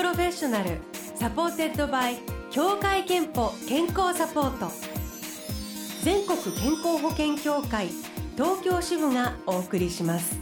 [0.00, 0.78] プロフェッショナル
[1.14, 2.16] supported by
[2.50, 4.72] 協会けんぽ健康サポート。
[6.02, 7.88] 全国健康保険協会
[8.34, 10.38] 東京支部がお送りします。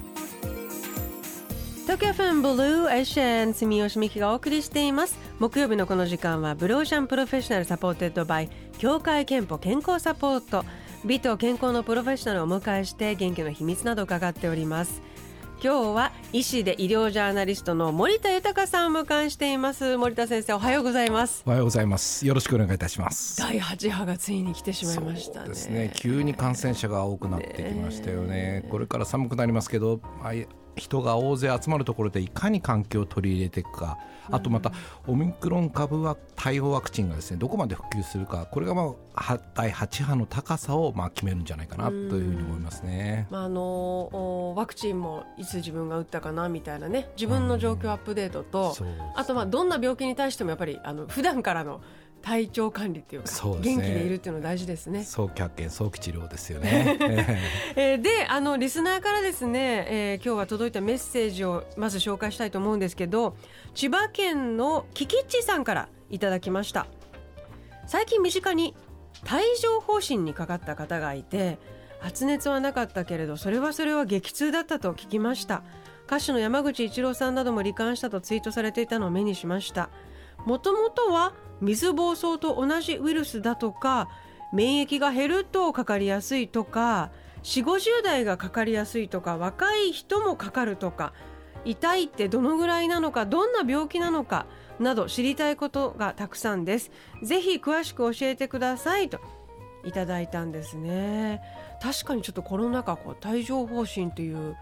[1.83, 5.19] 東京 FMブルーオーシャン住吉美紀がお送りしています。
[5.41, 10.65] 木曜日のこの時間はブルーオーシャンプロフェッショナル supported by 協会けんぽ健康サポート。
[11.05, 15.03] 美と健康のプロフェッショナルをお迎えして元気の秘密など伺っております。
[15.61, 19.97] 今日は医師で医療ジャーナリストの森田豊さんを迎えしています。
[19.97, 21.43] 森田先生おはようございます。
[21.47, 22.27] おはようございます。
[22.27, 23.39] よろしくお願いいたします。
[23.39, 25.49] 第8波がついに来てしまいましたね。
[25.49, 25.91] ですね。
[25.97, 28.67] 急に感染者が多くなってきましたよね。
[28.71, 30.03] これから寒くなりますけど
[30.77, 33.97] 人が大勢集まるところでいかに環境を取り入れていくか。
[34.31, 34.73] あとまた
[35.07, 38.45] オミクロン株は対応ワクチンがですねどこまで普及するか。
[38.45, 43.27] これがまあ第8波の高さをまあ決めるんじゃないかなというふうに思いますね。
[43.31, 48.77] まああのワクチンもいつ自分が打ったかなみたいなね自分の状況アップデートと、
[49.15, 51.81] あとまあどんな病気に対してもやっぱりあの普段からの
[52.23, 55.05] 体調管理っていうかう、ね、元気でいるっていうの大事ですね。
[55.05, 56.99] 早期発見早期治療ですよね、
[57.77, 63.37] えー、であのリスナーからですね、えー、今日は届いたメッセージをまず紹介したいと思うんですけど
[63.75, 66.87] 千葉県のキキッチさんからいただきました。
[67.87, 68.75] 最近身近に
[69.25, 71.59] 帯状疱疹にかかった方がいて
[72.01, 75.63] 発熱はなかったけれどそれはそれは激痛だったと聞きました
[76.09, 79.91] 歌手の山口一郎さんなども罹患したとツイートされていたのを目にしました。
[80.47, 84.09] もともとは水疱瘡と同じウイルスだとか
[84.53, 87.11] 免疫が減るとかかりやすいとか
[87.43, 91.13] 4 5 0代がかかりやすいとか若い人もかかるとか
[91.67, 94.47] 痛いってどのぐらいなのかどんな病気なのか
[94.79, 96.91] など知りたいことがたくさんです。
[97.23, 99.21] ぜひ詳しく教えてくださいと
[99.85, 101.43] いただいたんですね。
[101.83, 104.57] 確かにちょっとコロナ禍こう帯状疱疹っていう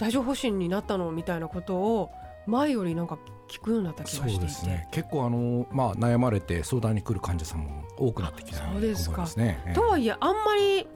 [0.00, 2.10] 帯状疱疹になったのみたいなことを
[2.46, 3.18] 前よりなんか
[3.48, 4.34] 聞くようになった気がしていて。
[4.34, 4.88] そうですね。
[4.90, 9.72] 結構あの、まあ、悩まれて相談に来る患者さんも多くなってきたと思いますね。
[9.74, 10.86] とはいえあんまり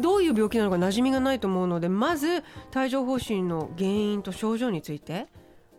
[0.00, 2.42] どういう病気なのか馴染みがないと思うのでまず
[2.74, 5.28] 帯状疱疹の原因と症状について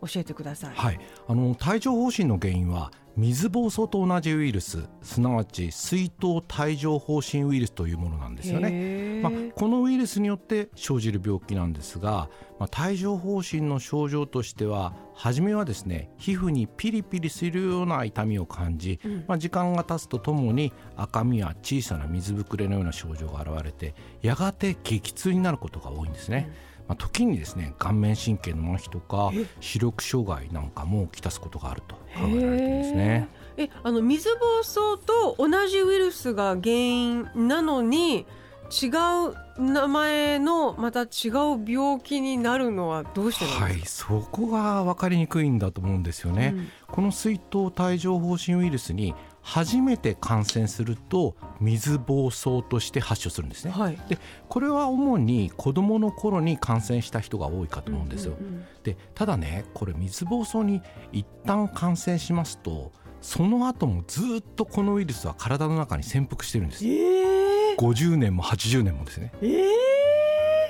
[0.02, 0.76] 教えてください。
[0.76, 26.50] はい、あの帯状疱疹の原因は水疱瘡と同じウイルスすなわち水痘帯状疱疹ウイルスというものなんですよね、まあ、このウイルスによって生じる病気なんですが、まあ、帯状疱疹の症状としては初めはですね皮膚にピリピリするような痛みを感じ、うん、まあ、時間が経つとともに赤みや小さな水ぶくれのような症状が現れてやがて激痛になることが多いんですね。
[26.64, 33.30] うんまあ、時にですね顔面神経の麻痺とか視力障害なんかもきたすことがあると考えられているんですね。
[33.58, 38.26] えあの水疱瘡と同じウイルスが原因なのに
[38.70, 46.54] 違う名前のまた違う病気になるのはどうしてはい、そこが分かりにくいんだと思うんですよね。
[46.56, 54.18] うん、この水痘帯状疱疹ウイルスに初めて感染すると水疱瘡として発症するんですね、はい、で
[54.48, 62.92] これは主に子どもの頃に感染した人が多いかと思うんですよ、うんうんうん、でただねこれ水疱瘡に一旦感染しますと
[63.22, 69.46] その後もずっとこのウイルスは体の中に潜伏してるんです、えー、50年も80年もですね、え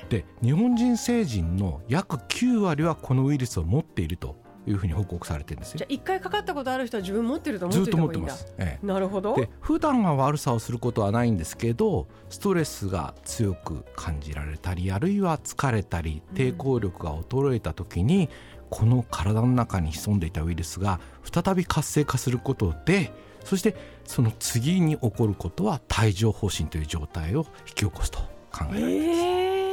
[0.05, 4.35] ー、で日本人成人の約9割はこのウイルスを持っていると
[4.71, 9.35] いうふうに報告されてるんですじゃあ一回かかったことある人は自分持ってると思ってずっと持ってます、ええ、なるほど。
[9.35, 18.29] で普段は悪さをすることはないんですけどストレスが強く感じられたりあるいは疲れたり抵抗力が衰えた時に、うん、
[18.69, 23.11] この体の中に潜んでいたウイルスが再び活性化することで
[23.43, 23.75] そして
[24.05, 28.19] その次に起こることは帯状疱疹という状態を引き起こすと
[28.51, 29.19] 考えられます。
[29.21, 29.68] えー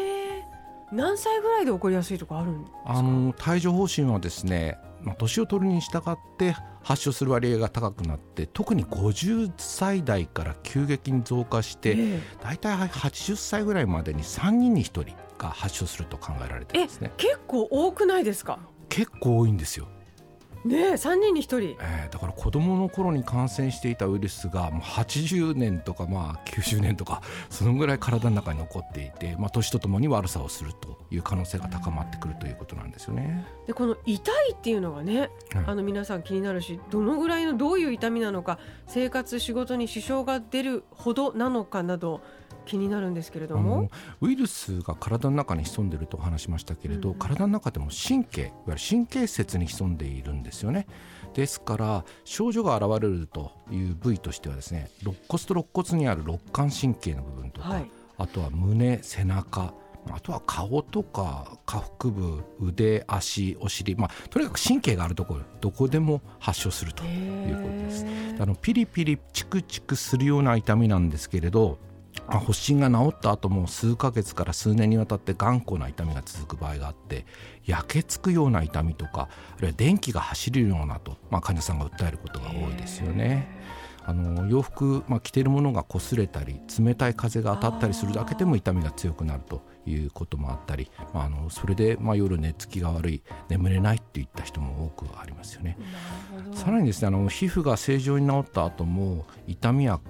[0.92, 2.78] 何歳ぐらいで起こりやすいとかあるんですか？
[2.86, 17.12] あの帯状疱疹はですね、まあ、年を取るに従って発症する割合が高くなって特に50歳代から急激に増加して、えー、大体80歳ぐらいまでに3人に1人が発症すると考えられてるんですね。
[17.16, 18.58] 結構多くないですか？
[18.88, 19.88] 結構多いんですよ
[20.66, 33.46] ね3人に1人、えー、だから子どもの頃に感染していたウイルスがもう80年とかまあ90年とかそのぐらい体の中に残っていて、まあ、年とともに悪さをするという可能性が高まってくるということなんですよね。
[33.66, 35.30] でこの痛いっていうのがね、
[35.66, 42.20] あの皆さん気になるしどのぐらいのどういう痛みなのか生活仕事に支障が出るほどなのかなど
[42.66, 43.90] 気になるんですけれども。
[44.20, 50.86] ウイルスが体の中に潜んでいると話しましたけれど、うん、体の中でも神経いわゆる神経節に潜んでいるんですよね。
[51.34, 59.74] ですから症状が現れるという部位としてはですね肋骨と肋骨にある肋間神経の部分とか、はい、あとは胸背中
[60.10, 68.06] あとは顔とか下腹部腕足お尻、まあ、とにかく神経があるところどこでも発症するということです。
[68.38, 71.85] あのピリピリチクチクするような痛みなんですけれどま
[72.26, 77.26] あ、発疹が治った後も数ヶ月から数年にわたって頑固な痛みが続く場合があって
[77.64, 79.28] 焼けつくような痛みとか
[79.58, 83.48] あるいは電気が走るようなと、まあ、患者さんが訴えることが多いですよね。
[84.08, 95.76] あの洋服、まあ、着ているものが擦れたり冷たい風が当たったりするだけでも痛みが強くなるということもあったり、まあ、あのそれで、まあ、夜寝つきが悪い眠れないっていった人も多くありますよね。
[96.54, 100.00] さらにですねあの皮膚が正常に治った後も痛みや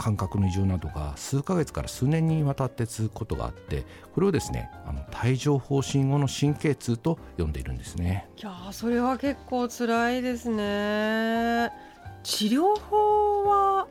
[0.00, 8.26] 感覚の異常などが数ヶ月から数年にわたって続くことがあってこれをですねあの帯状疱疹後の神経痛と呼んでいるんですね。
[8.38, 11.70] いやそれは結構辛いですね。
[12.22, 13.88] 治療法は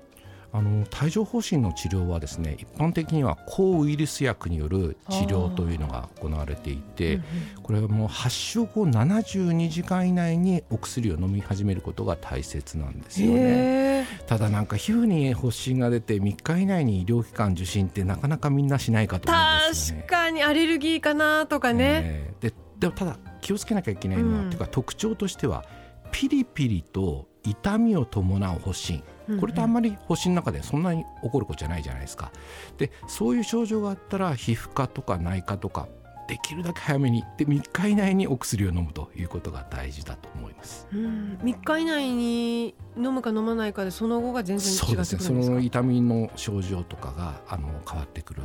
[0.51, 7.21] あの帯状疱疹の治療はですね一般的には抗ウイルス薬による治療というのが行われていて
[7.61, 14.07] これはもう発症後72時間以内にお薬を飲み始めることが大切なんですよね。
[14.27, 20.03] ただなんか皮膚に発疹が出て3日以内に医療機関受診ってなかなかみんなしないかと思うんですよね。
[20.03, 25.65] 確かにアレルギーかなとかね、ででもただ気をつけなきゃいけないのは、うん、というか特徴としては
[26.11, 29.03] ピリピリと痛みを伴う発疹
[29.37, 32.31] これとあんまり発疹の中でそんなに起こることじゃないじゃないですか。
[32.77, 35.87] でそういう症状があったら皮膚科とか内科とか
[36.27, 40.87] できるだけ早めにで3日以内にお薬を飲むということが大事だと思います。
[40.93, 45.23] うん、3日以内に飲むか飲まないかでその後が全然違ってくるんですか？
[45.23, 45.43] そうですね。
[45.47, 48.43] その痛みの症状とかがあの変わってくる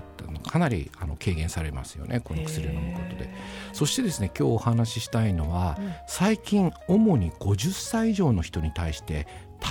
[0.48, 2.20] かなりあの軽減されますよね。
[2.20, 3.28] この薬を飲むことで。
[3.74, 9.26] そしてですね今日お話ししたいのは、うん、最近主に50歳以上の人に対して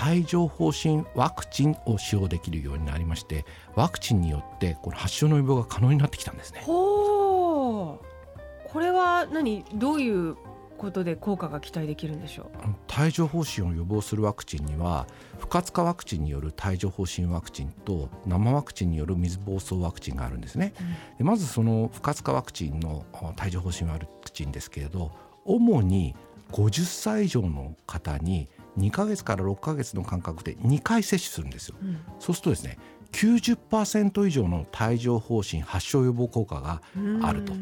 [0.06, 3.45] 帯状疱疹ワクチンを使用できるようになりまして
[3.75, 6.62] ワクチンによってこの発症の予防が可能になってきたんですね。
[6.66, 8.69] ほう。
[8.69, 9.63] これは何？
[9.75, 10.36] どういう
[10.78, 13.01] ことで効果が期待できるんでしょう？
[13.01, 15.07] 帯状疱疹を予防するワクチンには
[15.38, 23.06] 不活化ワクチンによる帯状疱疹ワクチンと生ワクチンによる水疱瘡ワクチンがあるんですね、うん、でまずその不活化ワクチンの
[23.40, 25.12] 帯状疱疹ワクチンですけれど
[25.45, 26.16] 主に
[26.51, 32.77] 50歳以上の方に2か月から6か月の間隔で2回接種するんですよ、うん、そうするとですね
[33.13, 36.81] 90%以上の帯状疱疹発症予防効果が
[37.21, 37.53] あると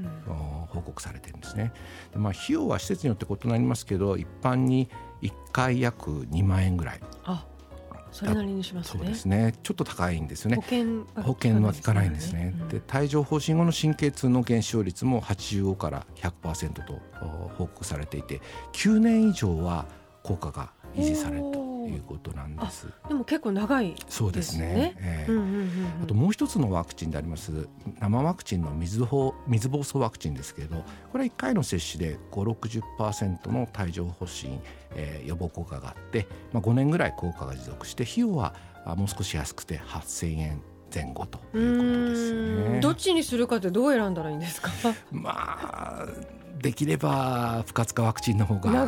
[0.69, 1.73] 報告されているんですね。
[2.13, 4.89] でまあ、費用は施設によって異なりますけど一般に
[5.21, 7.01] 1回約2万円ぐらい。
[7.25, 7.45] あ
[8.11, 9.53] それなりにします、ね、そうですね。
[9.63, 10.57] ちょっと高いんですよね。
[10.57, 12.53] 保険保険は効かないんですね。
[12.69, 16.99] で、帯状疱疹後の神経痛の減少率も85から100%と
[17.57, 18.41] 報告されていて、
[18.73, 19.85] 9年以上は
[20.23, 22.88] 効果が維持されるということなんです。
[23.07, 24.95] でも結構長い、ね、そうですね。
[24.97, 27.67] えーあともう一つのワクチンであります
[27.99, 34.59] 生ワクチンの水疱水疱瘡ワクチンですけれど、これは1回の接種で5、60%の帯状疱疹、
[34.95, 38.53] えー、予防効果があって、まあ5年ぐらい効果が持続して費用は
[38.97, 40.61] もう少し安くて8000円
[40.94, 42.33] 前後ということです
[42.73, 42.79] ね。
[42.81, 44.69] どっちにするかってどう選んだらいいんですか？
[45.11, 46.05] まあ
[46.61, 48.81] できれば不活化ワクチンの方が効果が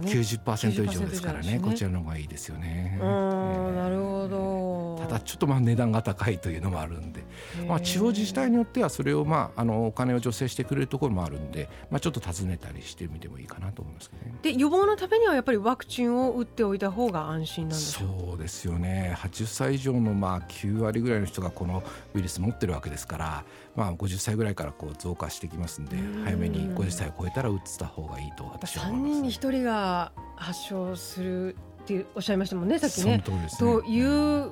[0.00, 2.98] 90%以上ですからね、ね、こちらの方がいいですよね。
[3.00, 4.61] なるほど
[5.02, 7.24] ただちょっとまあ値段が高いというのもあるんで、
[7.66, 14.34] まあ、地方自治体によってはそれをまああのお金を助成してくれるところもあるんで、まあ、ちょっと尋ねたりしてみてもいいかなと思いますけどね。
[14.42, 19.14] で予防のためにはやっぱりワクチンを打っておいた方が安心なんですそうですよね。
[19.18, 21.82] 80歳以上のまあ9割ぐらいの人がこの
[22.14, 23.44] ウイルス持ってるわけですから、
[23.76, 33.22] まあ、50歳ぐらいからこう増加してきますんで早めに50歳を超えたら打った方がいいと私は思います、3人に1人が発症するっておっしゃいましたもんねさっきね。
[33.24, 33.48] とね。
[33.58, 34.50] という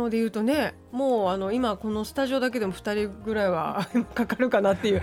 [0.00, 5.02] ので言うとねもうあの今このスタジオだけでも2人ぐらいは かかるかなっていう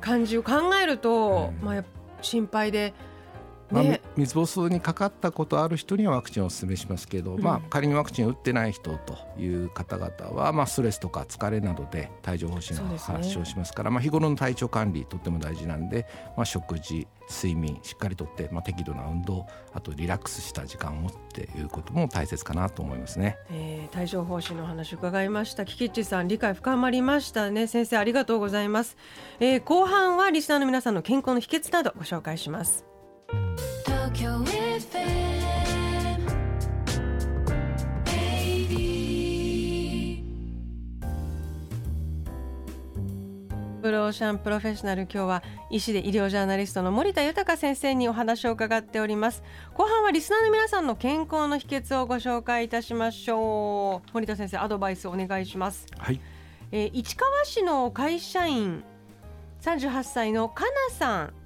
[0.00, 1.84] 感じを考えると、まあ、
[2.22, 2.94] 心配で。
[3.70, 3.84] まあ、
[4.16, 16.06] 水疱瘡にかかったことある人にはワクチンをお勧めしますけど、うん、まあ、仮にワクチンを打ってない人という方々は、まあ、ストレスとか疲れなどで帯状疱疹を発症しますから、ね、まあ、日頃の体調管理とっても大事なんで、
[16.36, 25.64] まあ、食事睡眠しっかりとって、まあ、適度な運動あとリラックスした時間をっていうことも大切かなと思いますね、えー、帯状疱疹の話伺いました。
[25.64, 27.66] キキッチさん理解深まりましたね。
[27.66, 28.96] 先生ありがとうございます、
[29.40, 32.93] えー、後半はリスナーの皆さんの健康の秘訣などご紹介します
[43.82, 49.42] ブローシャンプロフェッショナル今日は医師で医療ジャーナリストの森田豊先生にお話を伺っております。
[49.74, 54.10] 後半はリスナーの皆さんの健康の秘訣をご紹介いたしましょう。
[54.12, 55.86] 森田先生アドバイスお願いします。
[55.98, 56.20] はい、
[56.70, 58.84] えー、市川市の会社員
[59.60, 61.43] 38歳のかなさん。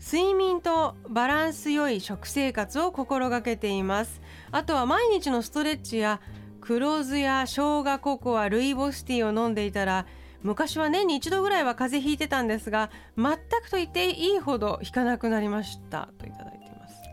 [0.00, 4.20] 睡眠とバランス良い食生活を心がけています。
[4.50, 6.20] あとは毎日のストレッチや
[6.60, 10.06] 黒酢や生姜ココアルイボスティーを飲んでいたら
[10.42, 16.08] 昔は年に一度ぐらいは風邪ひいてたんですが全くと言っていいほど引かなくなりました。
[16.18, 16.57] といただいて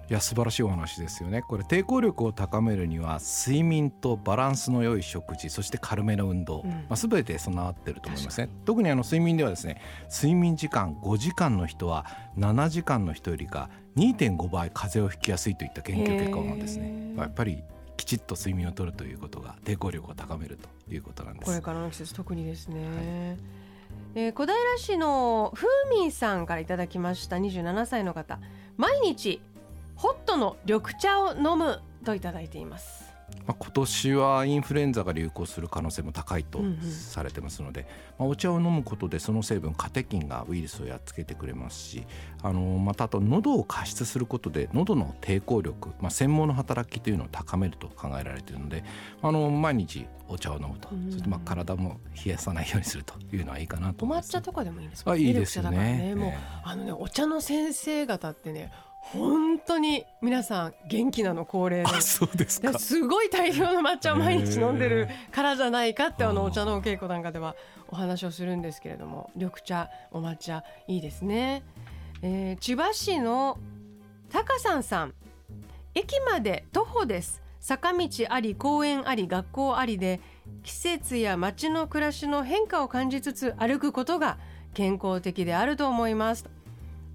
[0.07, 1.41] いや素晴らしいお話ですよね。
[1.41, 8.49] これ抵抗力を高めるには睡眠とバランスの良い食事そして軽めの運動、うん、まあ、全て備わってると思いますね。
[8.65, 9.81] 特にあの睡眠ではですね
[10.11, 12.05] 睡眠時間5時間の人は
[12.37, 17.15] 7時間の人よりか2.5倍風邪をひきやすいといった研究結果なんですね。
[17.17, 17.63] やっぱり
[17.97, 21.45] きちっと睡眠をとるということが抵抗力を高めるということなんです。
[21.45, 23.37] これからの季節特にですね、はい。
[24.15, 27.37] えー、小平市のふうみんさんからいただきました。
[27.37, 28.39] 27歳の方。
[28.77, 29.41] 毎日
[29.95, 33.05] ホットの緑茶を飲むといただいています。
[33.47, 36.59] まあ、今年はインフルエンザが流行する可能性も高いと
[37.11, 42.03] されてますので、うんうん、まあ、お茶を飲むことでその成分カテキンがウイルスをやっつけてくれますし
[42.43, 48.83] あのまたあと喉を加湿することで喉の抵抗力、まあ、専門の働きというのを高めると考えられているので
[49.21, 55.11] あの毎日お茶を飲むと、うん、そしてまあ体も冷やさないようにするというのはいいかなと思います、お抹茶とかでもいいですか？
[55.11, 56.33] あいいですよね、ね、もう、
[56.63, 58.71] あのねお茶の先生方ってね
[59.15, 62.77] 本当に皆さん元気なの高齢でそうですか。
[62.77, 67.55] すごい大量の抹茶を毎日飲んでるからじゃないかってあのお茶のお稽古なんかでは
[67.87, 71.63] お話をするんですけれども緑茶お抹茶いいですね、
[72.21, 73.57] えー、千葉市の
[74.29, 75.13] 高さんさん。
[75.93, 77.41] 駅まで徒歩です。
[77.61, 80.19] 坂道あり公園あり学校ありで
[80.61, 84.37] 季節や街の暮らしの変化を感じつつ歩くことが
[84.75, 86.45] 健康的であると思います。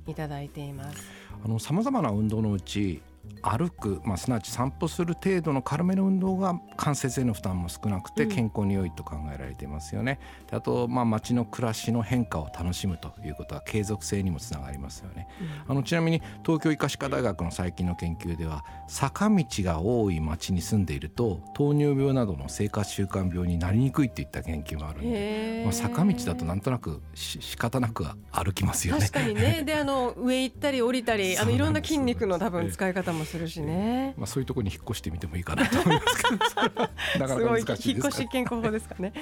[0.07, 1.20] いただいています
[1.59, 3.03] さまざまな運動のうち
[3.43, 10.19] 歩く、まあ、すなわち散歩する程度の軽めの運動が関節への負担も少なくて健康に良いと考えられていますよね。
[10.51, 15.29] であと、まあ、街の暮らしの変化を楽しむということは継続性にもつながりますよね。
[15.41, 29.01] うん、あのちなみに東京医科歯科大学の最近の研究では坂道が多い街に住んでいると糖尿病などの生活習慣病になりにくいといった研究もあるんで、まあ、坂道だとなんとなくし仕方なく歩きますよね。
[29.03, 36.81] 確かにねであの上行ったり降りたりあのいろんな筋肉の多分使い方もするしね、まあ、そういうところに引っ越してみてもいいかなと思いますけど。
[37.19, 39.13] なかなか難しい引っ越し健康法ですかね。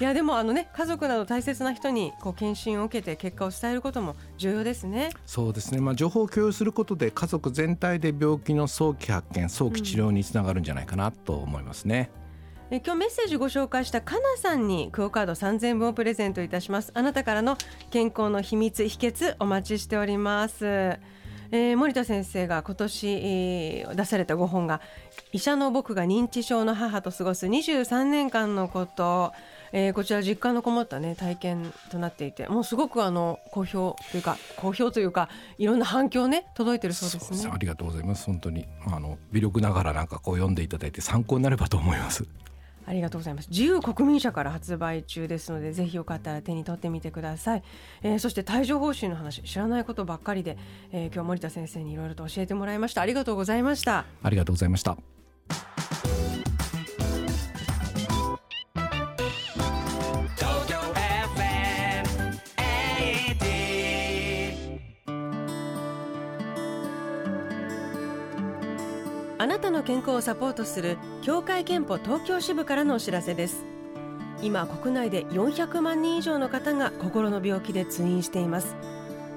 [0.00, 5.10] いやでもあのね家族など大切な人にこう検診を受けて結果を伝えることも重要ですね。
[5.26, 12.10] そうですね、まあ、情報を共有することで家族全体で病気の早期発見早期治療につながるんじゃないかなと思いますね、
[12.70, 16.90] うん、え今日メッセージご紹介したかなさんにクオカード3000分をプレゼントいたします。
[16.94, 17.56] あなたからの
[17.90, 20.98] 健康の秘密秘訣お待ちしております
[21.50, 24.80] えー、森田先生が今年、えー、出された5本が
[25.32, 29.32] 医者の僕が認知症の母と過ごす23年間のこと、
[29.72, 37.50] えー、こちら実感のこもった、ね、体験となっていてもうすごくあの好評というか好評というかいろんな反響ね届いてるそうですね。
[37.52, 38.26] ありがとうございます。
[38.26, 42.26] 本当にあの微力ながらなんかこう読んでいただいて参考になればと思います。
[42.86, 43.48] ありがとうございます。
[43.50, 47.62] 自由国民社から発売中ですのでぜひよかったら手に取ってみてください、
[48.02, 50.56] えー、そして帯状疱疹の話知らないことばっかりで、
[50.92, 53.02] えー、今日森田先生にいろいろと教えてもらいました。
[53.02, 54.06] ありがとうございました。
[54.22, 54.96] ありがとうございました。
[69.38, 73.66] あなたの健康をサポートする協会憲法東京支部からのお知らせです。
[74.42, 78.74] 今国内で400万人以上の方が心の病気で通院しています。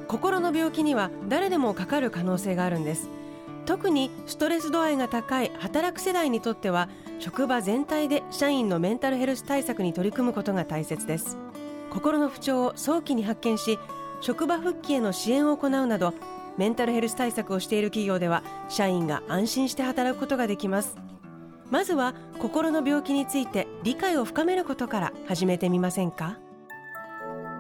[0.08, 3.10] 心の病気には誰でもかかる可能性があるんです。
[3.66, 6.88] 特にストレス度合いが高い働く世代にとっては
[7.20, 11.38] 職場全体で社員のメンタルヘルス対策に取り組むことが大切です。
[11.90, 13.78] 心の不調を早期に発見し
[14.22, 16.14] 職場復帰への支援を行うなど
[16.60, 20.98] メンタルヘルス対策をしている企業では社員が安心して働くことができます。
[21.72, 26.38] まずは心の病気について理解を深めることから始めてみませんか？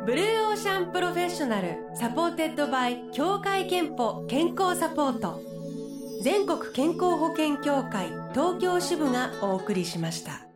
[0.05, 5.39] ブルーオーシャンプロフェッショナル supported by 協会けんぽ健康サポート。
[6.21, 10.48] 全国健康保険協会東京支部がお送りしました。